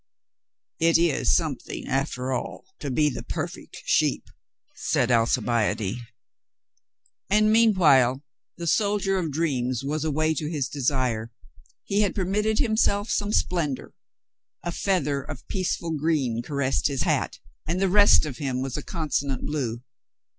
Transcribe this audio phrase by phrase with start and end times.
[0.79, 4.23] "It is something, after all, to be the perfect sheep,"
[4.73, 5.99] said Alcibiade,
[7.29, 8.23] And meanwhile
[8.57, 11.31] the soldier of dreams was away to his desire.
[11.83, 13.93] He had permitted himself some splen dor.
[14.63, 17.37] A feather of peaceful green caressed his hat,
[17.67, 19.83] and the rest of him was a consonant blue.